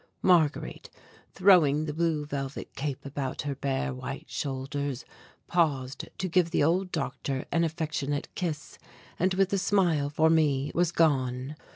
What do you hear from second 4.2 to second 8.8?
shoulders, paused to give the old doctor an affectionate kiss,